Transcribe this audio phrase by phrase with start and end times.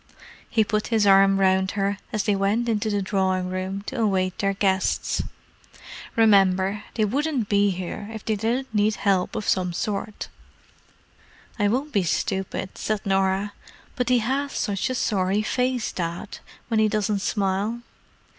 [0.49, 4.39] He put his arm round her as they went into the drawing room to await
[4.39, 5.21] their guests.
[6.15, 10.27] "Remember, they wouldn't be here if they didn't need help of some sort."
[11.59, 13.53] "I won't be stupid," said Norah.
[13.95, 17.81] "But he has such a sorry face, Dad, when he doesn't smile."